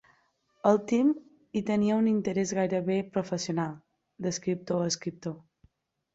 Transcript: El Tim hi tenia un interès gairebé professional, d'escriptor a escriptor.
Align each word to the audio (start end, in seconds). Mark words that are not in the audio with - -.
El 0.69 0.77
Tim 0.91 1.11
hi 1.59 1.63
tenia 1.67 1.97
un 2.03 2.07
interès 2.13 2.55
gairebé 2.61 2.97
professional, 3.19 3.77
d'escriptor 4.27 4.85
a 4.87 4.91
escriptor. 4.95 5.39